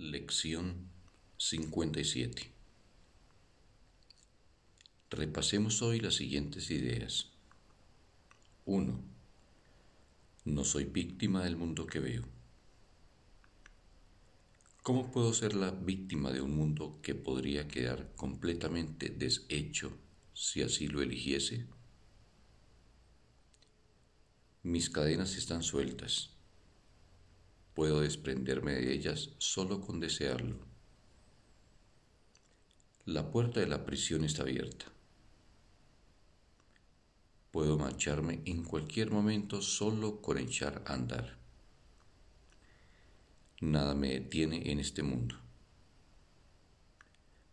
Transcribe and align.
Lección 0.00 0.88
57 1.38 2.52
Repasemos 5.10 5.82
hoy 5.82 5.98
las 5.98 6.14
siguientes 6.14 6.70
ideas. 6.70 7.32
1. 8.64 9.02
No 10.44 10.64
soy 10.64 10.84
víctima 10.84 11.42
del 11.42 11.56
mundo 11.56 11.88
que 11.88 11.98
veo. 11.98 12.22
¿Cómo 14.84 15.10
puedo 15.10 15.34
ser 15.34 15.54
la 15.54 15.72
víctima 15.72 16.30
de 16.30 16.42
un 16.42 16.54
mundo 16.54 17.00
que 17.02 17.16
podría 17.16 17.66
quedar 17.66 18.14
completamente 18.14 19.08
deshecho 19.08 19.98
si 20.32 20.62
así 20.62 20.86
lo 20.86 21.02
eligiese? 21.02 21.66
Mis 24.62 24.90
cadenas 24.90 25.34
están 25.36 25.64
sueltas. 25.64 26.37
Puedo 27.78 28.00
desprenderme 28.00 28.72
de 28.72 28.92
ellas 28.92 29.30
solo 29.38 29.80
con 29.80 30.00
desearlo. 30.00 30.56
La 33.04 33.30
puerta 33.30 33.60
de 33.60 33.68
la 33.68 33.86
prisión 33.86 34.24
está 34.24 34.42
abierta. 34.42 34.86
Puedo 37.52 37.78
marcharme 37.78 38.42
en 38.46 38.64
cualquier 38.64 39.12
momento 39.12 39.62
solo 39.62 40.20
con 40.20 40.38
echar 40.38 40.82
a 40.86 40.94
andar. 40.94 41.38
Nada 43.60 43.94
me 43.94 44.08
detiene 44.08 44.72
en 44.72 44.80
este 44.80 45.04
mundo. 45.04 45.36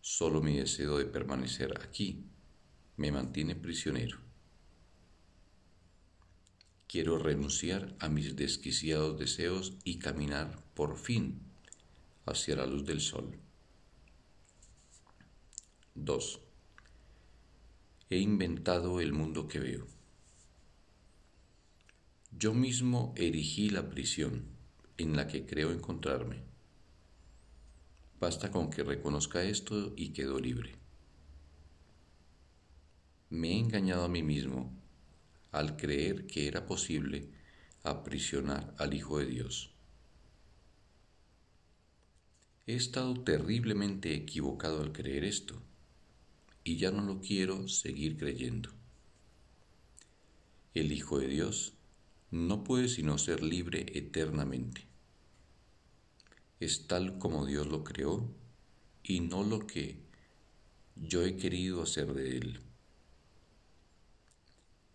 Solo 0.01 0.41
mi 0.41 0.57
deseo 0.57 0.97
de 0.97 1.05
permanecer 1.05 1.71
aquí 1.79 2.25
me 2.97 3.11
mantiene 3.11 3.55
prisionero. 3.55 4.17
Quiero 6.87 7.17
renunciar 7.17 7.95
a 7.99 8.09
mis 8.09 8.35
desquiciados 8.35 9.19
deseos 9.19 9.73
y 9.83 9.99
caminar 9.99 10.63
por 10.73 10.97
fin 10.97 11.41
hacia 12.25 12.55
la 12.55 12.65
luz 12.65 12.85
del 12.85 13.01
sol. 13.01 13.37
2. 15.95 16.39
He 18.09 18.17
inventado 18.17 18.99
el 18.99 19.13
mundo 19.13 19.47
que 19.47 19.59
veo. 19.59 19.87
Yo 22.37 22.53
mismo 22.53 23.13
erigí 23.15 23.69
la 23.69 23.89
prisión 23.89 24.45
en 24.97 25.15
la 25.15 25.27
que 25.27 25.45
creo 25.45 25.71
encontrarme. 25.71 26.43
Basta 28.19 28.51
con 28.51 28.69
que 28.69 28.83
reconozca 28.83 29.43
esto 29.43 29.93
y 29.95 30.09
quedo 30.09 30.39
libre. 30.39 30.75
Me 33.29 33.51
he 33.51 33.59
engañado 33.59 34.03
a 34.03 34.09
mí 34.09 34.21
mismo 34.21 34.84
al 35.55 35.77
creer 35.77 36.27
que 36.27 36.49
era 36.49 36.65
posible 36.65 37.29
aprisionar 37.83 38.75
al 38.77 38.93
Hijo 38.93 39.19
de 39.19 39.25
Dios. 39.25 39.71
He 42.67 42.75
estado 42.75 43.13
terriblemente 43.23 44.13
equivocado 44.13 44.81
al 44.81 44.91
creer 44.91 45.23
esto 45.23 45.61
y 46.65 46.75
ya 46.75 46.91
no 46.91 47.03
lo 47.03 47.21
quiero 47.21 47.69
seguir 47.69 48.17
creyendo. 48.17 48.69
El 50.73 50.91
Hijo 50.91 51.19
de 51.19 51.29
Dios 51.29 51.73
no 52.31 52.65
puede 52.65 52.89
sino 52.89 53.17
ser 53.17 53.41
libre 53.41 53.85
eternamente. 53.93 54.85
Es 56.59 56.85
tal 56.87 57.17
como 57.17 57.45
Dios 57.45 57.67
lo 57.67 57.85
creó 57.85 58.29
y 59.03 59.21
no 59.21 59.43
lo 59.43 59.65
que 59.65 60.03
yo 60.97 61.23
he 61.23 61.37
querido 61.37 61.81
hacer 61.81 62.13
de 62.13 62.39
él. 62.39 62.64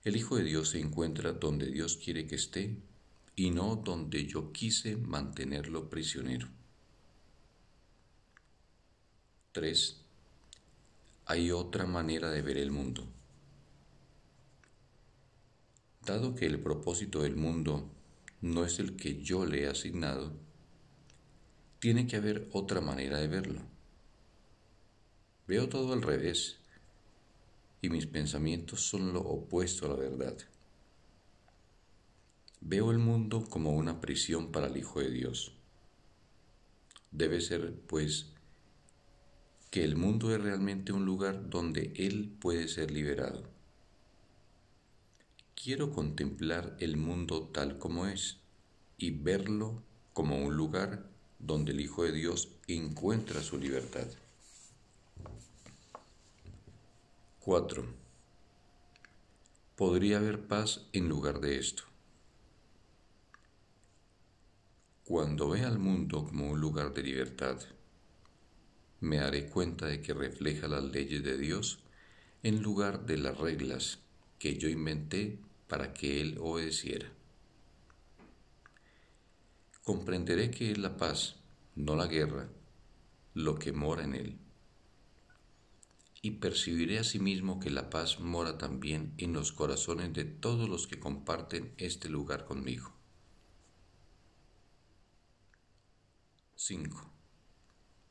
El 0.02 0.16
Hijo 0.16 0.36
de 0.36 0.44
Dios 0.44 0.70
se 0.70 0.80
encuentra 0.80 1.32
donde 1.32 1.66
Dios 1.66 1.98
quiere 1.98 2.26
que 2.26 2.36
esté 2.36 2.74
y 3.36 3.50
no 3.50 3.76
donde 3.76 4.26
yo 4.26 4.50
quise 4.50 4.96
mantenerlo 4.96 5.90
prisionero. 5.90 6.48
3. 9.52 10.00
Hay 11.26 11.50
otra 11.50 11.84
manera 11.84 12.30
de 12.30 12.40
ver 12.40 12.56
el 12.56 12.70
mundo. 12.70 13.06
Dado 16.06 16.34
que 16.34 16.46
el 16.46 16.60
propósito 16.60 17.22
del 17.22 17.36
mundo 17.36 17.90
no 18.40 18.64
es 18.64 18.78
el 18.78 18.96
que 18.96 19.20
yo 19.22 19.44
le 19.44 19.64
he 19.64 19.66
asignado, 19.66 20.32
tiene 21.78 22.06
que 22.06 22.16
haber 22.16 22.48
otra 22.52 22.80
manera 22.80 23.18
de 23.18 23.28
verlo. 23.28 23.60
Veo 25.46 25.68
todo 25.68 25.92
al 25.92 26.02
revés 26.02 26.59
y 27.82 27.88
mis 27.88 28.06
pensamientos 28.06 28.80
son 28.80 29.12
lo 29.12 29.20
opuesto 29.20 29.86
a 29.86 29.90
la 29.90 29.96
verdad. 29.96 30.36
Veo 32.60 32.90
el 32.90 32.98
mundo 32.98 33.46
como 33.48 33.72
una 33.72 34.00
prisión 34.00 34.52
para 34.52 34.66
el 34.66 34.76
Hijo 34.76 35.00
de 35.00 35.10
Dios. 35.10 35.54
Debe 37.10 37.40
ser, 37.40 37.74
pues, 37.86 38.26
que 39.70 39.82
el 39.82 39.96
mundo 39.96 40.34
es 40.34 40.42
realmente 40.42 40.92
un 40.92 41.06
lugar 41.06 41.48
donde 41.48 41.92
Él 41.96 42.36
puede 42.38 42.68
ser 42.68 42.90
liberado. 42.90 43.44
Quiero 45.54 45.90
contemplar 45.90 46.76
el 46.80 46.96
mundo 46.96 47.48
tal 47.48 47.78
como 47.78 48.06
es 48.06 48.40
y 48.98 49.10
verlo 49.10 49.82
como 50.12 50.38
un 50.38 50.56
lugar 50.56 51.08
donde 51.38 51.72
el 51.72 51.80
Hijo 51.80 52.04
de 52.04 52.12
Dios 52.12 52.48
encuentra 52.66 53.42
su 53.42 53.58
libertad. 53.58 54.06
4. 57.40 57.86
Podría 59.74 60.18
haber 60.18 60.46
paz 60.46 60.86
en 60.92 61.08
lugar 61.08 61.40
de 61.40 61.58
esto. 61.58 61.84
Cuando 65.06 65.48
vea 65.48 65.66
al 65.66 65.78
mundo 65.78 66.26
como 66.26 66.50
un 66.50 66.60
lugar 66.60 66.92
de 66.92 67.02
libertad, 67.02 67.58
me 69.00 69.16
daré 69.16 69.46
cuenta 69.46 69.86
de 69.86 70.02
que 70.02 70.12
refleja 70.12 70.68
las 70.68 70.84
leyes 70.84 71.24
de 71.24 71.38
Dios 71.38 71.78
en 72.42 72.62
lugar 72.62 73.06
de 73.06 73.16
las 73.16 73.38
reglas 73.38 74.00
que 74.38 74.58
yo 74.58 74.68
inventé 74.68 75.38
para 75.66 75.94
que 75.94 76.20
él 76.20 76.36
obedeciera. 76.42 77.10
Comprenderé 79.82 80.50
que 80.50 80.72
es 80.72 80.78
la 80.78 80.98
paz, 80.98 81.36
no 81.74 81.96
la 81.96 82.06
guerra, 82.06 82.50
lo 83.32 83.58
que 83.58 83.72
mora 83.72 84.04
en 84.04 84.14
él. 84.14 84.49
Y 86.22 86.32
percibiré 86.32 86.98
asimismo 86.98 87.60
que 87.60 87.70
la 87.70 87.88
paz 87.88 88.20
mora 88.20 88.58
también 88.58 89.14
en 89.16 89.32
los 89.32 89.52
corazones 89.52 90.12
de 90.12 90.24
todos 90.24 90.68
los 90.68 90.86
que 90.86 91.00
comparten 91.00 91.74
este 91.78 92.08
lugar 92.08 92.44
conmigo. 92.44 92.92
5. 96.56 97.10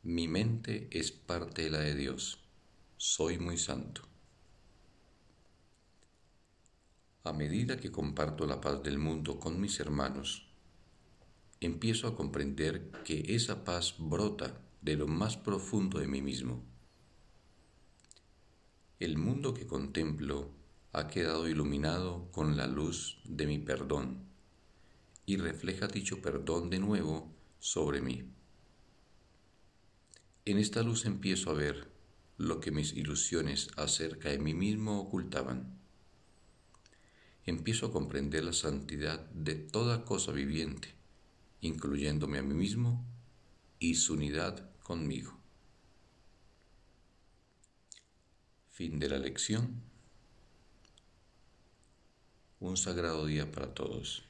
Mi 0.02 0.28
mente 0.28 0.88
es 0.92 1.12
parte 1.12 1.64
de 1.64 1.70
la 1.70 1.80
de 1.80 1.94
Dios. 1.94 2.44
Soy 2.97 3.38
muy 3.38 3.58
santo. 3.58 4.02
A 7.24 7.31
medida 7.31 7.78
que 7.78 7.91
comparto 7.91 8.47
la 8.47 8.59
paz 8.59 8.81
del 8.81 8.97
mundo 8.97 9.40
con 9.40 9.62
mis 9.62 9.80
hermanos, 9.80 10.50
empiezo 11.59 12.08
a 12.08 12.16
comprender 12.16 12.90
que 13.06 13.36
esa 13.36 13.64
paz 13.64 13.96
brota 14.00 14.59
de 14.81 14.96
lo 14.96 15.08
más 15.08 15.38
profundo 15.38 16.00
de 16.00 16.08
mí 16.08 16.24
mismo. 16.24 16.64
El 18.99 19.17
mundo 19.17 19.53
que 19.53 19.65
contemplo 19.65 20.51
ha 20.91 21.07
quedado 21.07 21.47
iluminado 21.47 22.29
con 22.33 22.57
la 22.57 22.67
luz 22.67 23.21
de 23.23 23.47
mi 23.47 23.57
perdón 23.57 24.25
y 25.25 25.37
refleja 25.37 25.87
dicho 25.87 26.21
perdón 26.21 26.69
de 26.69 26.79
nuevo 26.79 27.33
sobre 27.59 28.01
mí. 28.01 28.29
En 30.43 30.57
esta 30.57 30.83
luz 30.83 31.05
empiezo 31.05 31.49
a 31.49 31.53
ver 31.53 31.89
lo 32.37 32.59
que 32.59 32.71
mis 32.71 32.91
ilusiones 32.91 33.69
acerca 33.77 34.29
de 34.29 34.39
mí 34.39 34.53
mismo 34.53 34.99
ocultaban 34.99 35.79
empiezo 37.45 37.85
a 37.85 37.93
comprender 37.93 38.43
la 38.43 38.53
santidad 38.53 39.29
de 39.31 39.55
toda 39.55 40.03
cosa 40.03 40.33
viviente, 40.33 40.93
incluyéndome 41.61 42.37
a 42.37 42.43
mí 42.43 42.53
mismo 42.53 43.05
y 43.79 43.95
su 43.95 44.16
unidad 44.16 44.69
conmigo. 44.84 45.39
Fin 48.79 48.97
de 48.97 49.09
la 49.09 49.17
lección. 49.17 49.81
Un 52.61 52.78
sagrado 52.78 53.26
día 53.26 53.52
para 53.52 53.73
todos. 53.73 54.28